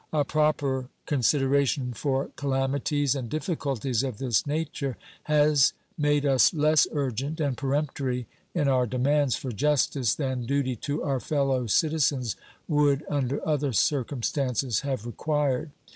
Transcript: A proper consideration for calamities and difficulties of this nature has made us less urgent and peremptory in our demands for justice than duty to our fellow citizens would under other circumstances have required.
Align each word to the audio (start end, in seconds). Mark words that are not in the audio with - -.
A 0.11 0.25
proper 0.25 0.89
consideration 1.05 1.93
for 1.93 2.31
calamities 2.35 3.13
and 3.13 3.29
difficulties 3.29 4.01
of 4.01 4.17
this 4.17 4.47
nature 4.47 4.97
has 5.25 5.73
made 5.95 6.25
us 6.25 6.55
less 6.55 6.87
urgent 6.91 7.39
and 7.39 7.55
peremptory 7.55 8.25
in 8.55 8.67
our 8.67 8.87
demands 8.87 9.35
for 9.35 9.51
justice 9.51 10.15
than 10.15 10.47
duty 10.47 10.75
to 10.77 11.03
our 11.03 11.19
fellow 11.19 11.67
citizens 11.67 12.35
would 12.67 13.03
under 13.11 13.47
other 13.47 13.73
circumstances 13.73 14.79
have 14.79 15.05
required. 15.05 15.69